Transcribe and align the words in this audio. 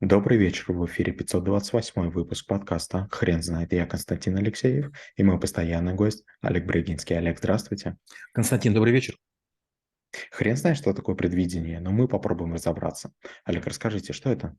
Добрый 0.00 0.38
вечер, 0.38 0.72
в 0.72 0.86
эфире 0.86 1.12
528 1.12 2.08
выпуск 2.08 2.46
подкаста 2.46 3.06
«Хрен 3.10 3.42
знает». 3.42 3.74
Я 3.74 3.84
Константин 3.84 4.34
Алексеев 4.38 4.90
и 5.16 5.22
мой 5.22 5.38
постоянный 5.38 5.92
гость 5.92 6.24
Олег 6.40 6.64
Брагинский. 6.64 7.18
Олег, 7.18 7.36
здравствуйте. 7.36 7.98
Константин, 8.32 8.72
добрый 8.72 8.94
вечер. 8.94 9.18
Хрен 10.30 10.56
знает, 10.56 10.78
что 10.78 10.94
такое 10.94 11.16
предвидение, 11.16 11.80
но 11.80 11.90
мы 11.90 12.08
попробуем 12.08 12.54
разобраться. 12.54 13.12
Олег, 13.44 13.66
расскажите, 13.66 14.14
что 14.14 14.32
это? 14.32 14.56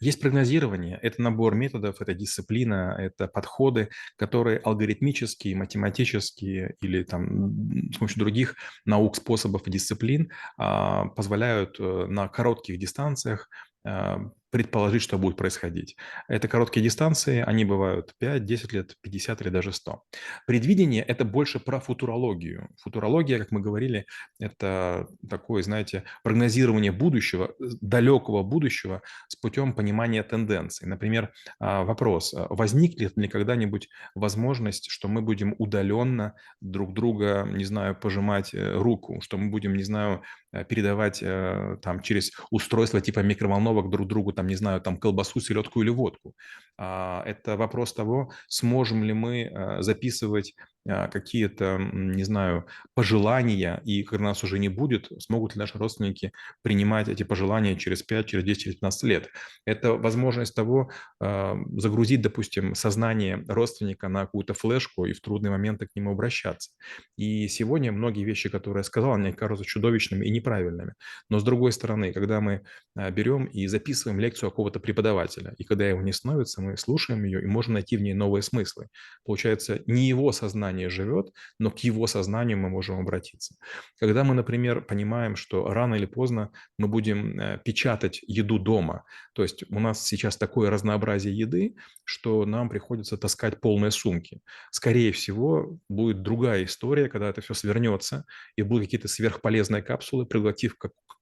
Есть 0.00 0.20
прогнозирование, 0.20 0.98
это 1.00 1.22
набор 1.22 1.54
методов, 1.54 2.00
это 2.00 2.12
дисциплина, 2.12 2.96
это 2.98 3.28
подходы, 3.28 3.90
которые 4.16 4.58
алгоритмические, 4.58 5.54
математические 5.54 6.74
или 6.80 7.04
там 7.04 7.92
с 7.92 7.98
помощью 7.98 8.18
других 8.18 8.56
наук, 8.84 9.14
способов 9.14 9.68
и 9.68 9.70
дисциплин 9.70 10.32
а, 10.58 11.06
позволяют 11.10 11.78
э, 11.78 12.06
на 12.08 12.26
коротких 12.26 12.76
дистанциях 12.76 13.48
а, 13.86 14.30
предположить, 14.54 15.02
что 15.02 15.18
будет 15.18 15.36
происходить. 15.36 15.96
Это 16.28 16.46
короткие 16.46 16.84
дистанции, 16.84 17.42
они 17.44 17.64
бывают 17.64 18.14
5, 18.20 18.44
10 18.44 18.72
лет, 18.72 18.94
50 19.00 19.42
или 19.42 19.48
даже 19.48 19.72
100. 19.72 20.00
Предвидение– 20.46 21.02
это 21.08 21.24
больше 21.24 21.58
про 21.58 21.80
футурологию. 21.80 22.68
Футурология, 22.80 23.40
как 23.40 23.50
мы 23.50 23.60
говорили, 23.60 24.06
это 24.38 25.08
такое, 25.28 25.64
знаете, 25.64 26.04
прогнозирование 26.22 26.92
будущего, 26.92 27.50
далекого 27.80 28.44
будущего 28.44 29.02
с 29.26 29.34
путем 29.34 29.72
понимания 29.72 30.22
тенденций. 30.22 30.86
Например, 30.86 31.32
а, 31.58 31.82
вопрос, 31.82 32.32
а 32.32 32.46
возникнет 32.48 33.16
ли 33.16 33.26
когда-нибудь 33.26 33.88
возможность, 34.14 34.88
что 34.88 35.08
мы 35.08 35.20
будем 35.20 35.56
удаленно 35.58 36.34
друг 36.60 36.94
друга, 36.94 37.44
не 37.50 37.64
знаю, 37.64 37.96
пожимать 37.96 38.54
э, 38.54 38.78
руку, 38.78 39.20
что 39.20 39.36
мы 39.36 39.50
будем, 39.50 39.74
не 39.74 39.82
знаю, 39.82 40.22
э, 40.52 40.64
передавать 40.64 41.18
э, 41.24 41.76
там 41.82 42.02
через 42.02 42.30
устройство 42.52 43.00
типа 43.00 43.18
микроволновок 43.18 43.90
друг 43.90 44.06
другу 44.06 44.32
там, 44.32 44.43
не 44.46 44.56
знаю, 44.56 44.80
там 44.80 44.98
колбасу, 44.98 45.40
селедку 45.40 45.82
или 45.82 45.90
водку. 45.90 46.34
А, 46.76 47.22
это 47.26 47.56
вопрос 47.56 47.92
того, 47.92 48.32
сможем 48.48 49.04
ли 49.04 49.12
мы 49.12 49.46
а, 49.46 49.82
записывать 49.82 50.54
какие-то, 50.86 51.78
не 51.78 52.24
знаю, 52.24 52.66
пожелания, 52.94 53.80
и 53.84 54.02
когда 54.02 54.24
нас 54.24 54.44
уже 54.44 54.58
не 54.58 54.68
будет, 54.68 55.10
смогут 55.18 55.54
ли 55.54 55.58
наши 55.58 55.78
родственники 55.78 56.32
принимать 56.62 57.08
эти 57.08 57.22
пожелания 57.22 57.76
через 57.76 58.02
5, 58.02 58.26
через 58.26 58.44
10, 58.44 58.62
через 58.62 58.76
15 58.76 59.02
лет. 59.04 59.30
Это 59.64 59.94
возможность 59.94 60.54
того, 60.54 60.90
загрузить, 61.20 62.20
допустим, 62.20 62.74
сознание 62.74 63.44
родственника 63.48 64.08
на 64.08 64.26
какую-то 64.26 64.54
флешку 64.54 65.06
и 65.06 65.12
в 65.12 65.20
трудные 65.20 65.50
моменты 65.50 65.86
к 65.86 65.96
нему 65.96 66.12
обращаться. 66.12 66.70
И 67.16 67.48
сегодня 67.48 67.90
многие 67.92 68.24
вещи, 68.24 68.48
которые 68.48 68.80
я 68.80 68.84
сказал, 68.84 69.14
они 69.14 69.32
кажутся 69.32 69.64
чудовищными 69.64 70.26
и 70.26 70.30
неправильными. 70.30 70.94
Но 71.30 71.38
с 71.38 71.44
другой 71.44 71.72
стороны, 71.72 72.12
когда 72.12 72.40
мы 72.40 72.62
берем 72.94 73.46
и 73.46 73.66
записываем 73.66 74.20
лекцию 74.20 74.50
какого-то 74.50 74.80
преподавателя, 74.80 75.54
и 75.56 75.64
когда 75.64 75.88
его 75.88 76.02
не 76.02 76.12
становится, 76.12 76.60
мы 76.60 76.76
слушаем 76.76 77.24
ее 77.24 77.42
и 77.42 77.46
можем 77.46 77.74
найти 77.74 77.96
в 77.96 78.02
ней 78.02 78.14
новые 78.14 78.42
смыслы. 78.42 78.88
Получается, 79.24 79.80
не 79.86 80.08
его 80.08 80.30
сознание 80.32 80.73
живет, 80.88 81.32
но 81.58 81.70
к 81.70 81.78
его 81.80 82.06
сознанию 82.06 82.58
мы 82.58 82.68
можем 82.68 82.98
обратиться. 82.98 83.56
Когда 83.98 84.24
мы, 84.24 84.34
например, 84.34 84.80
понимаем, 84.82 85.36
что 85.36 85.72
рано 85.72 85.94
или 85.94 86.06
поздно 86.06 86.50
мы 86.78 86.88
будем 86.88 87.40
э, 87.40 87.60
печатать 87.64 88.20
еду 88.26 88.58
дома, 88.58 89.04
то 89.34 89.42
есть 89.42 89.64
у 89.70 89.80
нас 89.80 90.06
сейчас 90.06 90.36
такое 90.36 90.70
разнообразие 90.70 91.36
еды, 91.36 91.74
что 92.04 92.44
нам 92.44 92.68
приходится 92.68 93.16
таскать 93.16 93.60
полные 93.60 93.90
сумки. 93.90 94.40
Скорее 94.70 95.12
всего, 95.12 95.78
будет 95.88 96.22
другая 96.22 96.64
история, 96.64 97.08
когда 97.08 97.28
это 97.28 97.40
все 97.40 97.54
свернется, 97.54 98.24
и 98.56 98.62
будут 98.62 98.86
какие-то 98.86 99.08
сверхполезные 99.08 99.82
капсулы, 99.82 100.26
проглотив 100.26 100.76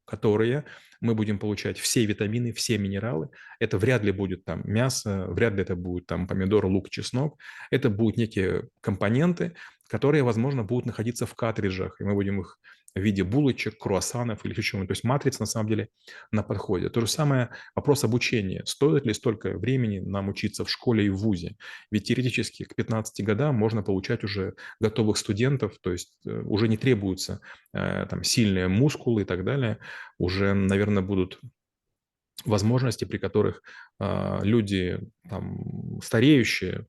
которые 0.04 0.64
мы 1.00 1.14
будем 1.14 1.38
получать 1.38 1.78
все 1.78 2.04
витамины, 2.06 2.52
все 2.52 2.78
минералы. 2.78 3.30
Это 3.58 3.78
вряд 3.78 4.04
ли 4.04 4.12
будет 4.12 4.44
там 4.44 4.62
мясо, 4.64 5.26
вряд 5.28 5.54
ли 5.54 5.62
это 5.62 5.74
будет 5.74 6.06
там 6.06 6.26
помидор, 6.26 6.66
лук, 6.66 6.90
чеснок. 6.90 7.38
Это 7.70 7.90
будут 7.90 8.16
некие 8.16 8.68
компоненты, 8.80 9.54
которые, 9.88 10.22
возможно, 10.22 10.62
будут 10.62 10.86
находиться 10.86 11.26
в 11.26 11.34
картриджах, 11.34 12.00
и 12.00 12.04
мы 12.04 12.14
будем 12.14 12.40
их 12.40 12.58
в 12.94 13.00
виде 13.00 13.24
булочек, 13.24 13.78
круассанов 13.78 14.44
или 14.44 14.52
еще 14.52 14.62
чего-нибудь. 14.62 14.88
То 14.88 14.92
есть 14.92 15.04
матрица 15.04 15.40
на 15.40 15.46
самом 15.46 15.68
деле 15.68 15.88
на 16.30 16.42
подходе. 16.42 16.90
То 16.90 17.00
же 17.00 17.06
самое 17.06 17.50
вопрос 17.74 18.04
обучения. 18.04 18.62
Стоит 18.66 19.06
ли 19.06 19.14
столько 19.14 19.56
времени 19.56 19.98
нам 19.98 20.28
учиться 20.28 20.64
в 20.64 20.70
школе 20.70 21.06
и 21.06 21.08
в 21.08 21.16
ВУЗе? 21.16 21.56
Ведь 21.90 22.04
теоретически 22.04 22.64
к 22.64 22.74
15 22.74 23.24
годам 23.24 23.54
можно 23.54 23.82
получать 23.82 24.24
уже 24.24 24.54
готовых 24.80 25.16
студентов, 25.16 25.78
то 25.80 25.92
есть 25.92 26.18
э, 26.26 26.42
уже 26.42 26.68
не 26.68 26.76
требуются 26.76 27.40
э, 27.72 28.06
там 28.08 28.22
сильные 28.24 28.68
мускулы 28.68 29.22
и 29.22 29.24
так 29.24 29.44
далее. 29.44 29.78
Уже, 30.18 30.52
наверное, 30.52 31.02
будут 31.02 31.40
возможности, 32.44 33.04
при 33.04 33.18
которых 33.18 33.62
э, 34.00 34.40
люди 34.42 35.00
там, 35.28 36.00
стареющие 36.02 36.86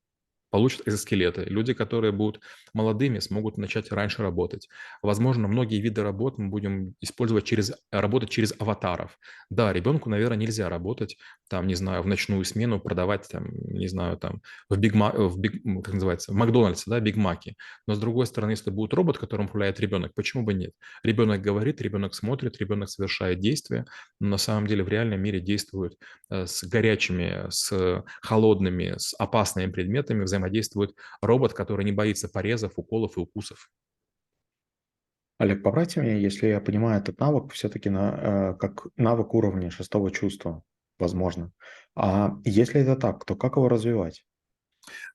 получат 0.53 0.87
экзоскелеты. 0.87 1.45
Люди, 1.45 1.73
которые 1.73 2.11
будут 2.11 2.39
молодыми, 2.75 3.17
смогут 3.17 3.57
начать 3.57 3.91
раньше 3.91 4.21
работать. 4.21 4.69
Возможно, 5.01 5.47
многие 5.47 5.81
виды 5.81 6.03
работ 6.03 6.37
мы 6.37 6.49
будем 6.49 6.93
использовать 7.01 7.43
через, 7.43 7.73
работать 7.91 8.29
через 8.29 8.53
аватаров. 8.59 9.17
Да, 9.49 9.73
ребенку, 9.73 10.11
наверное, 10.11 10.37
нельзя 10.37 10.69
работать, 10.69 11.17
там, 11.49 11.65
не 11.65 11.73
знаю, 11.73 12.03
в 12.03 12.05
ночную 12.05 12.45
смену, 12.45 12.79
продавать, 12.79 13.27
там, 13.31 13.47
не 13.51 13.87
знаю, 13.87 14.15
там, 14.17 14.43
в 14.69 14.77
Биг, 14.77 14.93
в 14.93 15.39
Биг 15.39 15.63
как 15.83 15.95
называется, 15.95 16.31
в 16.31 16.35
Макдональдсе, 16.35 16.83
да, 16.85 16.99
Биг 16.99 17.15
Маки. 17.15 17.55
Но, 17.87 17.95
с 17.95 17.99
другой 17.99 18.27
стороны, 18.27 18.51
если 18.51 18.69
будет 18.69 18.93
робот, 18.93 19.17
которым 19.17 19.47
управляет 19.47 19.79
ребенок, 19.79 20.13
почему 20.13 20.43
бы 20.43 20.53
нет? 20.53 20.73
Ребенок 21.01 21.41
говорит, 21.41 21.81
ребенок 21.81 22.13
смотрит, 22.13 22.59
ребенок 22.59 22.91
совершает 22.91 23.39
действия, 23.39 23.87
но 24.19 24.29
на 24.29 24.37
самом 24.37 24.67
деле 24.67 24.83
в 24.83 24.87
реальном 24.87 25.19
мире 25.19 25.39
действует 25.39 25.97
э, 26.29 26.45
с 26.45 26.63
горячими, 26.63 27.49
с 27.49 28.03
холодными, 28.21 28.93
с 28.99 29.15
опасными 29.17 29.71
предметами, 29.71 30.21
взаимодействует 30.25 30.42
взаимодействует 30.43 30.95
робот, 31.21 31.53
который 31.53 31.85
не 31.85 31.91
боится 31.91 32.29
порезов, 32.29 32.73
уколов 32.75 33.17
и 33.17 33.19
укусов. 33.19 33.69
Олег, 35.39 35.63
поправьте 35.63 36.01
меня, 36.01 36.15
если 36.15 36.47
я 36.47 36.61
понимаю 36.61 37.01
этот 37.01 37.19
навык 37.19 37.51
все-таки 37.53 37.89
на, 37.89 38.53
э, 38.53 38.57
как 38.57 38.87
навык 38.97 39.33
уровня 39.33 39.71
шестого 39.71 40.11
чувства, 40.11 40.63
возможно. 40.99 41.51
А 41.95 42.37
если 42.45 42.81
это 42.81 42.95
так, 42.95 43.25
то 43.25 43.35
как 43.35 43.55
его 43.55 43.67
развивать? 43.67 44.25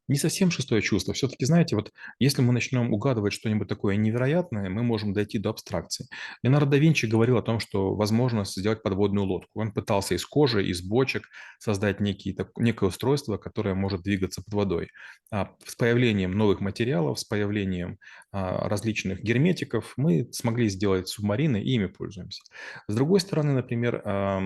Не 0.08 0.16
совсем 0.16 0.50
шестое 0.50 0.80
чувство. 0.80 1.12
Все-таки, 1.14 1.44
знаете, 1.44 1.76
вот 1.76 1.92
если 2.18 2.42
мы 2.42 2.52
начнем 2.52 2.92
угадывать 2.92 3.34
что-нибудь 3.34 3.68
такое 3.68 3.96
невероятное, 3.96 4.70
мы 4.70 4.82
можем 4.82 5.12
дойти 5.12 5.38
до 5.38 5.50
абстракции. 5.50 6.06
Леонардо 6.42 6.72
да 6.72 6.78
Винчи 6.78 7.06
говорил 7.06 7.36
о 7.36 7.42
том, 7.42 7.60
что 7.60 7.94
возможно 7.94 8.44
сделать 8.44 8.82
подводную 8.82 9.26
лодку. 9.26 9.60
Он 9.60 9.72
пытался 9.72 10.14
из 10.14 10.24
кожи, 10.24 10.66
из 10.66 10.82
бочек 10.82 11.28
создать 11.58 12.00
некие, 12.00 12.34
так, 12.34 12.48
некое 12.56 12.86
устройство, 12.86 13.36
которое 13.36 13.74
может 13.74 14.02
двигаться 14.02 14.42
под 14.42 14.54
водой. 14.54 14.88
А 15.30 15.50
с 15.66 15.74
появлением 15.76 16.32
новых 16.32 16.60
материалов, 16.60 17.18
с 17.18 17.24
появлением 17.24 17.98
а, 18.32 18.68
различных 18.68 19.22
герметиков 19.22 19.92
мы 19.96 20.28
смогли 20.32 20.68
сделать 20.68 21.08
субмарины 21.08 21.62
и 21.62 21.74
ими 21.74 21.86
пользуемся. 21.86 22.42
С 22.88 22.94
другой 22.94 23.20
стороны, 23.20 23.52
например, 23.52 24.02
а, 24.04 24.40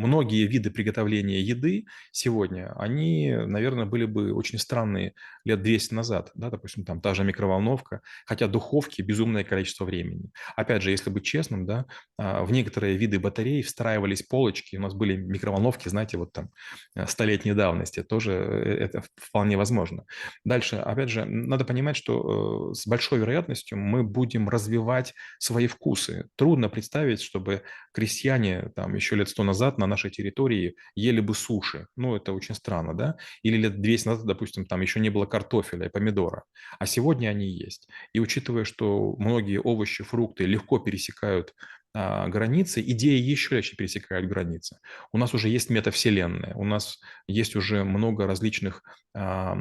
многие 0.00 0.46
виды 0.46 0.70
приготовления 0.70 1.40
еды 1.40 1.86
сегодня, 2.12 2.72
они, 2.76 3.32
наверное, 3.32 3.86
были 3.86 4.06
бы 4.06 4.32
очень 4.32 4.58
странные 4.58 5.14
лет 5.44 5.62
200 5.62 5.94
назад, 5.94 6.30
да, 6.34 6.50
допустим, 6.50 6.84
там 6.84 7.00
та 7.00 7.14
же 7.14 7.24
микроволновка, 7.24 8.00
хотя 8.26 8.46
духовки 8.46 9.02
безумное 9.02 9.44
количество 9.44 9.84
времени. 9.84 10.30
Опять 10.56 10.82
же, 10.82 10.90
если 10.90 11.10
быть 11.10 11.24
честным, 11.24 11.66
да, 11.66 11.86
а, 12.18 12.44
в 12.44 12.52
некоторые 12.52 12.96
виды 12.96 13.18
батарей 13.18 13.62
встраивались 13.62 14.22
полочки, 14.22 14.76
у 14.76 14.80
нас 14.80 14.94
были 14.94 15.16
микроволновки, 15.16 15.88
знаете, 15.88 16.16
вот 16.16 16.32
там 16.32 16.50
э, 16.94 17.06
столетней 17.06 17.52
давности, 17.52 18.02
тоже 18.02 18.32
э, 18.32 18.84
это 18.84 19.02
вполне 19.16 19.56
возможно. 19.56 20.04
Дальше, 20.44 20.76
опять 20.76 21.10
же, 21.10 21.24
надо 21.24 21.64
понимать, 21.64 21.96
что 21.96 22.70
э, 22.70 22.74
с 22.74 22.86
большой 22.86 23.18
вероятностью 23.18 23.78
мы 23.78 24.02
будем 24.02 24.48
развивать 24.48 25.14
свои 25.38 25.66
вкусы. 25.66 26.28
Трудно 26.36 26.68
представить, 26.68 27.20
чтобы 27.20 27.62
крестьяне 27.92 28.70
там 28.74 28.94
еще 28.94 29.16
лет 29.16 29.28
сто 29.28 29.42
назад 29.42 29.78
на 29.78 29.86
нашей 29.90 30.10
территории 30.10 30.76
ели 30.94 31.20
бы 31.20 31.34
суши. 31.34 31.86
Ну, 31.96 32.16
это 32.16 32.32
очень 32.32 32.54
странно, 32.54 32.94
да? 32.96 33.16
Или 33.42 33.56
лет 33.58 33.80
200 33.82 34.08
назад, 34.08 34.26
допустим, 34.26 34.64
там 34.66 34.80
еще 34.80 35.00
не 35.00 35.10
было 35.10 35.26
картофеля 35.26 35.86
и 35.86 35.90
помидора, 35.90 36.44
а 36.78 36.86
сегодня 36.86 37.28
они 37.28 37.46
есть. 37.48 37.88
И 38.14 38.20
учитывая, 38.20 38.64
что 38.64 39.14
многие 39.18 39.58
овощи, 39.60 40.04
фрукты 40.04 40.46
легко 40.46 40.78
пересекают 40.78 41.54
границы, 41.94 42.80
идеи 42.80 43.18
еще 43.18 43.56
легче 43.56 43.76
пересекают 43.76 44.28
границы. 44.28 44.78
У 45.12 45.18
нас 45.18 45.34
уже 45.34 45.48
есть 45.48 45.70
метавселенная, 45.70 46.54
у 46.54 46.64
нас 46.64 47.00
есть 47.26 47.56
уже 47.56 47.82
много 47.84 48.26
различных 48.26 48.82
а, 49.12 49.56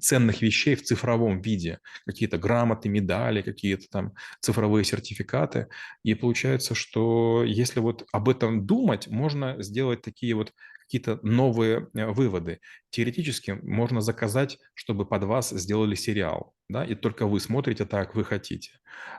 ценных 0.00 0.40
вещей 0.40 0.76
в 0.76 0.82
цифровом 0.82 1.40
виде, 1.40 1.80
какие-то 2.06 2.38
грамоты, 2.38 2.88
медали, 2.88 3.42
какие-то 3.42 3.86
там 3.90 4.12
цифровые 4.40 4.84
сертификаты. 4.84 5.66
И 6.04 6.14
получается, 6.14 6.74
что 6.74 7.42
если 7.44 7.80
вот 7.80 8.06
об 8.12 8.28
этом 8.28 8.66
думать, 8.66 9.08
можно 9.08 9.60
сделать 9.62 10.02
такие 10.02 10.34
вот 10.34 10.52
какие-то 10.94 11.18
новые 11.26 11.88
э, 11.94 12.06
выводы. 12.06 12.60
теоретически 12.90 13.58
можно 13.62 14.00
заказать, 14.00 14.58
чтобы 14.74 15.04
под 15.04 15.24
вас 15.24 15.50
сделали 15.50 15.96
сериал, 15.96 16.54
да, 16.68 16.84
и 16.84 16.94
только 16.94 17.26
вы 17.26 17.40
смотрите 17.40 17.84
так, 17.84 18.14
вы 18.14 18.24
хотите. 18.24 18.70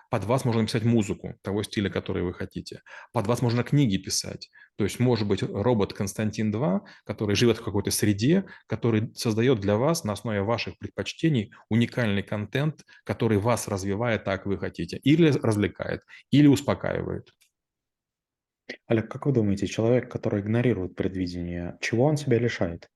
Под 0.09 0.23
вас 0.23 0.45
можно 0.45 0.61
написать 0.61 0.85
музыку 0.85 1.35
того 1.41 1.63
стиля, 1.63 1.89
который 1.89 2.23
вы 2.23 2.33
хотите. 2.33 2.81
Под 3.11 3.27
вас 3.27 3.41
можно 3.41 3.63
книги 3.63 3.97
писать. 3.97 4.49
То 4.77 4.85
есть 4.85 4.99
может 4.99 5.27
быть 5.27 5.43
робот 5.43 5.91
Константин 5.91 6.49
2, 6.51 6.81
который 7.05 7.35
живет 7.35 7.57
в 7.57 7.63
какой-то 7.63 7.91
среде, 7.91 8.45
который 8.67 9.13
создает 9.13 9.59
для 9.59 9.75
вас 9.75 10.05
на 10.05 10.13
основе 10.13 10.43
ваших 10.43 10.77
предпочтений 10.77 11.51
уникальный 11.69 12.23
контент, 12.23 12.85
который 13.03 13.37
вас 13.37 13.67
развивает 13.67 14.23
так, 14.23 14.45
вы 14.45 14.57
хотите. 14.57 14.97
Или 15.03 15.29
развлекает, 15.29 16.01
или 16.31 16.47
успокаивает. 16.47 17.27
Олег, 18.87 19.11
как 19.11 19.25
вы 19.25 19.31
думаете, 19.31 19.67
человек, 19.67 20.11
который 20.11 20.41
игнорирует 20.41 20.95
предвидение, 20.95 21.77
чего 21.81 22.05
он 22.05 22.17
себя 22.17 22.39
лишает? 22.39 22.89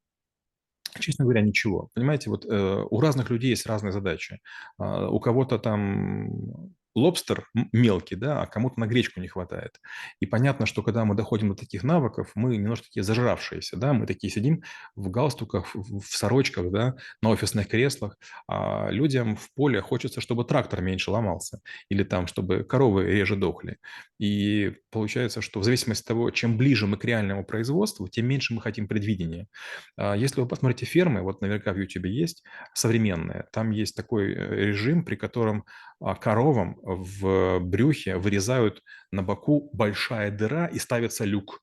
Честно 0.99 1.25
говоря, 1.25 1.41
ничего. 1.41 1.89
Понимаете, 1.93 2.29
вот 2.29 2.45
э, 2.45 2.85
у 2.89 2.99
разных 2.99 3.29
людей 3.29 3.51
есть 3.51 3.67
разные 3.67 3.91
задачи. 3.91 4.39
Э, 4.79 5.07
у 5.07 5.19
кого-то 5.19 5.59
там 5.59 6.73
лобстер 6.95 7.47
мелкий, 7.71 8.15
да, 8.15 8.41
а 8.41 8.45
кому-то 8.47 8.79
на 8.79 8.87
гречку 8.87 9.19
не 9.19 9.27
хватает. 9.27 9.79
И 10.19 10.25
понятно, 10.25 10.65
что 10.65 10.83
когда 10.83 11.05
мы 11.05 11.15
доходим 11.15 11.49
до 11.49 11.55
таких 11.55 11.83
навыков, 11.83 12.31
мы 12.35 12.57
немножко 12.57 12.85
такие 12.85 13.03
зажравшиеся, 13.03 13.77
да, 13.77 13.93
мы 13.93 14.05
такие 14.05 14.31
сидим 14.31 14.63
в 14.95 15.09
галстуках, 15.09 15.73
в 15.73 16.03
сорочках, 16.05 16.71
да, 16.71 16.95
на 17.21 17.29
офисных 17.29 17.67
креслах, 17.67 18.17
а 18.47 18.89
людям 18.89 19.35
в 19.35 19.53
поле 19.53 19.81
хочется, 19.81 20.21
чтобы 20.21 20.45
трактор 20.45 20.81
меньше 20.81 21.11
ломался 21.11 21.59
или 21.89 22.03
там, 22.03 22.27
чтобы 22.27 22.63
коровы 22.63 23.05
реже 23.05 23.35
дохли. 23.35 23.77
И 24.19 24.73
получается, 24.91 25.41
что 25.41 25.59
в 25.59 25.63
зависимости 25.63 26.03
от 26.03 26.07
того, 26.07 26.31
чем 26.31 26.57
ближе 26.57 26.87
мы 26.87 26.97
к 26.97 27.05
реальному 27.05 27.45
производству, 27.45 28.07
тем 28.07 28.25
меньше 28.25 28.53
мы 28.53 28.61
хотим 28.61 28.87
предвидения. 28.87 29.47
А 29.95 30.15
если 30.15 30.41
вы 30.41 30.47
посмотрите 30.47 30.85
фермы, 30.85 31.21
вот 31.21 31.41
наверняка 31.41 31.73
в 31.73 31.77
YouTube 31.77 32.05
есть 32.05 32.43
современные, 32.73 33.47
там 33.51 33.71
есть 33.71 33.95
такой 33.95 34.33
э, 34.33 34.65
режим, 34.67 35.05
при 35.05 35.15
котором 35.15 35.65
а, 36.01 36.15
коровам 36.15 36.78
в 36.83 37.59
брюхе 37.59 38.17
вырезают 38.17 38.83
на 39.11 39.23
боку 39.23 39.69
большая 39.73 40.31
дыра 40.31 40.67
и 40.67 40.79
ставится 40.79 41.25
люк 41.25 41.61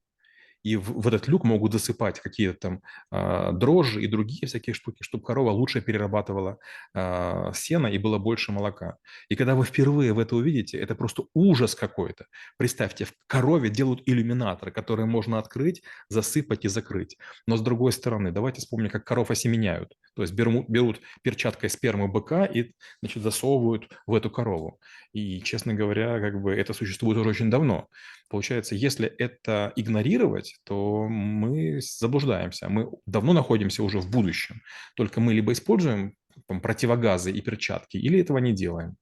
и 0.67 0.75
в, 0.75 1.01
в 1.01 1.07
этот 1.07 1.29
люк 1.29 1.45
могут 1.45 1.73
засыпать 1.73 2.19
какие-то 2.19 2.59
там 2.59 2.83
э, 3.13 3.53
дрожжи 3.53 4.03
и 4.03 4.09
другие 4.09 4.49
всякие 4.49 4.75
штуки, 4.75 5.05
чтобы 5.05 5.23
корова 5.23 5.53
лучше 5.53 5.81
перерабатывала 5.81 6.59
э, 6.93 7.53
сено 7.55 7.87
и 7.87 7.99
было 7.99 8.19
больше 8.19 8.51
молока. 8.51 8.97
И 9.29 9.37
когда 9.37 9.55
вы 9.55 9.65
впервые 9.65 10.13
в 10.13 10.19
это 10.19 10.35
увидите, 10.35 10.77
это 10.79 10.97
просто 10.97 11.23
ужас 11.35 11.77
какой-то. 11.77 12.27
Представьте, 12.57 13.05
в 13.05 13.13
корове 13.29 13.71
делают 13.71 14.03
иллюминаторы, 14.07 14.73
которые 14.73 15.07
можно 15.07 15.39
открыть, 15.39 15.85
засыпать 16.09 16.65
и 16.65 16.69
закрыть. 16.69 17.17
Но 17.47 17.57
с 17.57 17.61
другой 17.61 17.93
стороны, 17.93 18.33
давайте 18.33 18.61
вспомним, 18.61 18.91
как 18.91 19.05
коров 19.05 19.31
осеменяют. 19.31 19.95
То 20.17 20.23
есть 20.23 20.33
берут, 20.33 20.69
берут 20.69 21.01
перчаткой 21.23 21.69
сперму 21.69 22.09
быка 22.09 22.47
и 22.47 22.73
значит, 23.03 23.23
засовывают 23.23 23.89
в 24.07 24.15
эту 24.15 24.31
корову. 24.31 24.81
И, 25.13 25.43
честно 25.43 25.75
говоря, 25.75 26.19
как 26.21 26.41
бы 26.41 26.55
это 26.55 26.73
существует 26.73 27.19
уже 27.19 27.29
очень 27.29 27.51
давно. 27.51 27.89
Получается, 28.29 28.75
если 28.75 29.07
это 29.07 29.75
игнорировать, 29.77 30.57
то 30.65 31.07
мы 31.07 31.81
заблуждаемся. 31.81 32.71
Мы 32.71 32.91
давно 33.05 33.35
находимся 33.35 33.83
уже 33.83 34.01
в 34.01 34.11
будущем. 34.11 34.63
Только 34.97 35.21
мы 35.21 35.35
либо 35.35 35.53
используем 35.53 36.15
там, 36.49 36.63
противогазы 36.63 37.31
и 37.31 37.43
перчатки, 37.43 37.99
или 37.99 38.19
этого 38.19 38.39
не 38.39 38.55
делаем. 38.55 38.97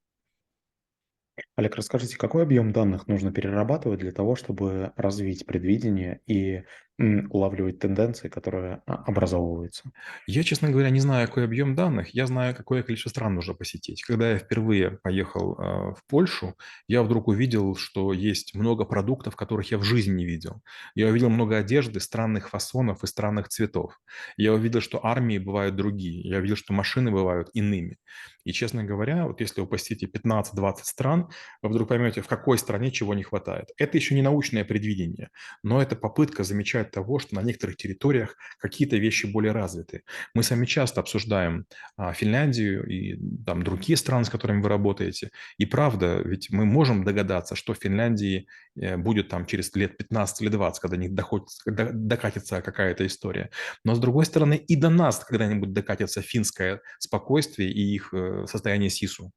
Олег, 1.56 1.74
расскажите, 1.76 2.16
какой 2.16 2.42
объем 2.42 2.72
данных 2.72 3.06
нужно 3.06 3.32
перерабатывать 3.32 4.00
для 4.00 4.12
того, 4.12 4.36
чтобы 4.36 4.92
развить 4.96 5.46
предвидение 5.46 6.20
и 6.26 6.62
улавливать 6.96 7.80
тенденции, 7.80 8.28
которые 8.28 8.82
а, 8.86 8.94
образовываются? 9.06 9.90
Я, 10.28 10.44
честно 10.44 10.70
говоря, 10.70 10.90
не 10.90 11.00
знаю, 11.00 11.26
какой 11.26 11.44
объем 11.44 11.74
данных. 11.74 12.10
Я 12.10 12.26
знаю, 12.26 12.54
какое 12.54 12.84
количество 12.84 13.10
стран 13.10 13.34
нужно 13.34 13.54
посетить. 13.54 14.04
Когда 14.04 14.30
я 14.30 14.38
впервые 14.38 14.98
поехал 15.02 15.54
э, 15.54 15.94
в 15.94 15.98
Польшу, 16.08 16.54
я 16.86 17.02
вдруг 17.02 17.26
увидел, 17.26 17.74
что 17.74 18.12
есть 18.12 18.54
много 18.54 18.84
продуктов, 18.84 19.34
которых 19.34 19.72
я 19.72 19.78
в 19.78 19.82
жизни 19.82 20.12
не 20.12 20.24
видел. 20.24 20.62
Я 20.94 21.08
увидел 21.08 21.30
много 21.30 21.56
одежды 21.56 21.98
странных 21.98 22.50
фасонов 22.50 23.02
и 23.02 23.08
странных 23.08 23.48
цветов. 23.48 23.98
Я 24.36 24.52
увидел, 24.52 24.80
что 24.80 25.04
армии 25.04 25.38
бывают 25.38 25.74
другие. 25.74 26.20
Я 26.28 26.38
увидел, 26.38 26.56
что 26.56 26.72
машины 26.72 27.10
бывают 27.10 27.50
иными. 27.54 27.98
И, 28.44 28.52
честно 28.52 28.84
говоря, 28.84 29.26
вот 29.26 29.40
если 29.40 29.62
вы 29.62 29.66
посетите 29.66 30.06
15-20 30.06 30.74
стран, 30.82 31.23
вы 31.62 31.68
вдруг 31.68 31.88
поймете, 31.88 32.20
в 32.20 32.28
какой 32.28 32.58
стране 32.58 32.90
чего 32.90 33.14
не 33.14 33.22
хватает. 33.22 33.70
Это 33.76 33.96
еще 33.96 34.14
не 34.14 34.22
научное 34.22 34.64
предвидение, 34.64 35.30
но 35.62 35.80
это 35.80 35.96
попытка 35.96 36.44
замечать 36.44 36.90
того, 36.90 37.18
что 37.18 37.34
на 37.34 37.42
некоторых 37.42 37.76
территориях 37.76 38.36
какие-то 38.58 38.96
вещи 38.96 39.26
более 39.26 39.52
развиты. 39.52 40.02
Мы 40.34 40.42
с 40.42 40.50
вами 40.50 40.66
часто 40.66 41.00
обсуждаем 41.00 41.66
а, 41.96 42.12
Финляндию 42.12 42.86
и 42.86 43.18
там 43.44 43.62
другие 43.62 43.96
страны, 43.96 44.24
с 44.24 44.30
которыми 44.30 44.62
вы 44.62 44.68
работаете. 44.68 45.30
И 45.58 45.66
правда, 45.66 46.22
ведь 46.24 46.50
мы 46.50 46.64
можем 46.64 47.04
догадаться, 47.04 47.54
что 47.54 47.74
в 47.74 47.78
Финляндии 47.78 48.46
э, 48.76 48.96
будет 48.96 49.28
там 49.28 49.46
через 49.46 49.74
лет 49.74 49.96
15 49.96 50.42
или 50.42 50.48
20, 50.48 50.80
когда 50.80 50.96
них 50.96 51.14
доходит, 51.14 51.48
докатится 51.66 52.62
какая-то 52.62 53.06
история. 53.06 53.50
Но 53.84 53.94
с 53.94 53.98
другой 53.98 54.24
стороны, 54.24 54.56
и 54.56 54.76
до 54.76 54.90
нас 54.90 55.24
когда-нибудь 55.24 55.72
докатится 55.72 56.22
финское 56.22 56.80
спокойствие 56.98 57.70
и 57.70 57.94
их 57.94 58.12
э, 58.12 58.46
состояние 58.46 58.90
СИСу. 58.90 59.32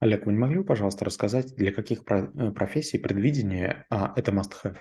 Олег, 0.00 0.26
вы 0.26 0.32
не 0.32 0.38
могли 0.38 0.58
бы, 0.58 0.64
пожалуйста, 0.64 1.04
рассказать, 1.04 1.54
для 1.56 1.72
каких 1.72 2.02
э, 2.08 2.50
профессий 2.52 2.98
предвидение 2.98 3.84
а, 3.90 4.12
это 4.14 4.30
must-have? 4.30 4.76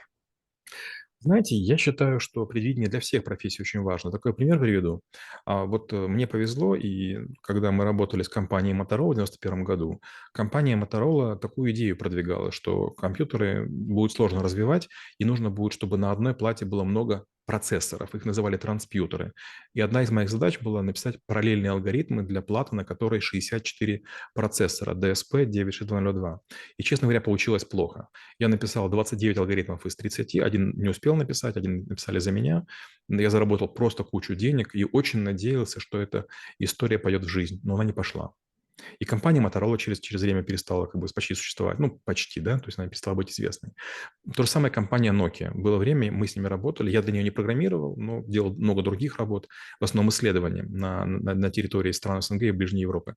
Знаете, 1.20 1.56
я 1.56 1.78
считаю, 1.78 2.20
что 2.20 2.46
предвидение 2.46 2.88
для 2.88 3.00
всех 3.00 3.24
профессий 3.24 3.64
очень 3.64 3.82
важно. 3.82 4.12
Такой 4.12 4.36
пример 4.36 4.60
приведу. 4.60 5.02
А, 5.46 5.66
вот 5.66 5.92
э, 5.92 6.08
мне 6.08 6.28
повезло, 6.28 6.76
и 6.76 7.18
когда 7.42 7.72
мы 7.72 7.84
работали 7.86 8.22
с 8.22 8.30
компанией 8.30 8.76
Motorola 8.76 9.14
в 9.14 9.16
91 9.16 9.64
году, 9.64 10.00
компания 10.32 10.78
Motorola 10.78 11.36
такую 11.36 11.72
идею 11.72 11.98
продвигала, 11.98 12.52
что 12.52 12.92
компьютеры 12.92 13.66
будет 13.68 14.12
сложно 14.12 14.44
развивать, 14.44 14.88
и 15.18 15.26
нужно 15.26 15.50
будет, 15.50 15.74
чтобы 15.74 15.98
на 15.98 16.12
одной 16.12 16.36
плате 16.36 16.66
было 16.66 16.84
много 16.84 17.26
процессоров, 17.48 18.14
их 18.14 18.26
называли 18.26 18.58
транспьютеры. 18.58 19.34
И 19.74 19.82
одна 19.82 20.04
из 20.04 20.12
моих 20.12 20.30
задач 20.30 20.60
была 20.60 20.84
написать 20.84 21.18
параллельные 21.26 21.72
алгоритмы 21.72 22.24
для 22.24 22.42
платы, 22.42 22.76
на 22.76 22.84
которой 22.84 23.22
64 23.22 24.04
процессора 24.36 24.94
DSP 24.94 25.46
96202. 25.46 26.42
И, 26.78 26.84
честно 26.84 27.06
говоря, 27.06 27.22
получилось 27.22 27.64
плохо. 27.64 28.10
Я 28.38 28.50
написал 28.50 28.90
29 28.90 29.38
алгоритмов 29.38 29.86
из 29.86 29.96
30, 29.96 30.36
один 30.36 30.74
не 30.78 30.90
успел 30.90 31.16
написать, 31.16 31.56
один 31.56 31.88
написали 31.88 32.20
за 32.20 32.32
меня. 32.32 32.66
Я 33.08 33.30
заработал 33.30 33.70
просто 33.70 34.04
кучу 34.04 34.36
денег 34.36 34.76
и 34.76 34.84
очень 34.84 35.22
надеялся, 35.22 35.80
что 35.80 36.00
эта 36.00 36.28
история 36.60 37.00
пойдет 37.00 37.24
в 37.24 37.30
жизнь, 37.30 37.62
но 37.64 37.76
она 37.76 37.86
не 37.86 37.94
пошла. 37.94 38.34
И 39.00 39.06
компания 39.06 39.42
Motorola 39.42 39.78
через, 39.78 40.00
через 40.00 40.22
время 40.22 40.44
перестала 40.44 40.86
как 40.86 41.02
бы 41.02 41.08
почти 41.14 41.36
существовать. 41.36 41.80
Ну, 41.80 42.00
почти, 42.06 42.40
да, 42.40 42.58
то 42.60 42.68
есть 42.68 42.78
она 42.78 42.88
перестала 42.88 43.16
быть 43.16 43.32
известной. 43.32 43.72
То 44.36 44.44
же 44.44 44.50
самое 44.50 44.72
компания 44.72 45.12
Nokia. 45.12 45.52
Было 45.54 45.78
время, 45.78 46.12
мы 46.12 46.28
с 46.28 46.36
ними 46.36 46.48
работали, 46.48 46.92
я 46.92 47.02
для 47.02 47.14
нее 47.14 47.24
не 47.24 47.32
программировал, 47.32 47.96
но 47.98 48.24
делал 48.28 48.54
много 48.56 48.82
других 48.82 49.18
работ, 49.18 49.48
в 49.80 49.84
основном 49.84 50.10
исследований 50.10 50.64
на, 50.64 51.06
на, 51.06 51.34
на 51.34 51.50
территории 51.50 51.92
стран 51.92 52.22
СНГ 52.22 52.44
и 52.44 52.52
Ближней 52.52 52.82
Европы. 52.82 53.16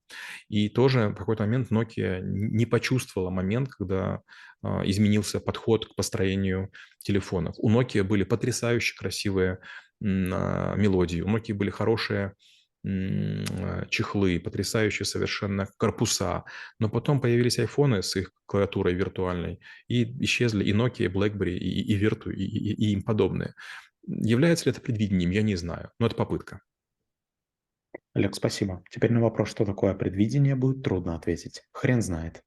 И 0.49 0.69
тоже 0.69 1.09
в 1.09 1.15
какой-то 1.15 1.45
момент 1.45 1.71
Nokia 1.71 2.21
не 2.23 2.67
почувствовала 2.67 3.31
момент, 3.31 3.69
когда 3.69 4.21
э, 4.63 4.69
изменился 4.85 5.41
подход 5.41 5.87
к 5.87 5.95
построению 5.95 6.71
телефонов. 7.01 7.55
У 7.59 7.71
Nokia 7.71 8.03
были 8.03 8.25
потрясающе 8.25 8.97
красивые 8.97 9.59
э, 10.01 10.05
мелодии, 10.07 11.21
у 11.21 11.29
Nokia 11.29 11.55
были 11.55 11.71
хорошие 11.71 12.35
чехлы, 12.83 14.41
потрясающие 14.41 15.05
совершенно 15.05 15.67
корпуса. 15.77 16.45
Но 16.79 16.89
потом 16.89 17.21
появились 17.21 17.59
айфоны 17.59 18.03
с 18.03 18.17
их 18.17 18.33
клавиатурой 18.47 18.95
виртуальной, 18.95 19.61
и 19.89 20.05
исчезли 20.25 20.65
и 20.65 20.73
Nokia, 20.73 21.05
и 21.05 21.09
BlackBerry, 21.09 21.57
и, 21.57 21.95
и 21.95 22.03
Virtu, 22.03 22.33
и, 22.33 22.45
и, 22.45 22.73
и 22.73 22.93
им 22.93 23.03
подобные. 23.03 23.55
Является 24.07 24.65
ли 24.67 24.73
это 24.73 24.81
предвидением, 24.81 25.31
я 25.31 25.43
не 25.43 25.57
знаю, 25.57 25.91
но 25.99 26.07
это 26.07 26.17
попытка. 26.17 26.61
Олег, 28.15 28.35
спасибо. 28.35 28.83
Теперь 28.91 29.13
на 29.13 29.21
вопрос, 29.21 29.51
что 29.51 29.65
такое 29.65 29.95
предвидение, 29.95 30.57
будет 30.57 30.83
трудно 30.83 31.15
ответить. 31.15 31.63
Хрен 31.73 32.03
знает. 32.03 32.43